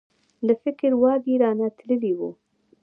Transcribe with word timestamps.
د 0.47 0.49
فکر 0.63 0.91
واګي 1.01 1.35
رانه 1.43 1.67
تللي 1.77 2.11
وو. 2.17 2.29